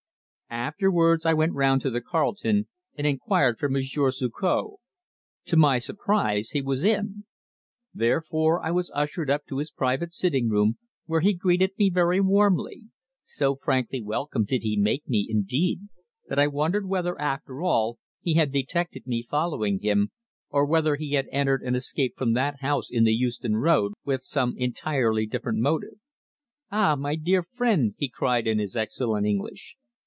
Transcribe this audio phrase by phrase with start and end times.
[0.53, 2.67] Afterwards I went round to the Carlton
[2.97, 4.71] and inquired for Monsieur Suzor.
[5.45, 7.23] To my surprise he was in.
[7.93, 12.19] Therefore I was ushered up to his private sitting room, where he greeted me very
[12.19, 12.81] warmly
[13.23, 15.87] so frankly welcome did he make me, indeed,
[16.27, 20.11] that I wondered whether, after all, he had detected me following him,
[20.49, 24.21] or whether he had entered and escaped from that house in the Euston Road with
[24.21, 25.95] some entirely different motive.
[26.69, 29.77] "Ah, my dear friend!" he cried in his excellent English.